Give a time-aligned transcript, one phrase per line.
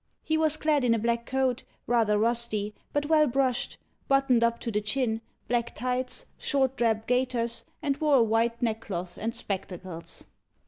[0.23, 3.77] He was clad in a black coat, rather rusty, but well brushed,
[4.07, 9.19] buttoned up to the chin, black tights, short drab gaiters, and wore a white neckcloth
[9.19, 10.25] and spectacles.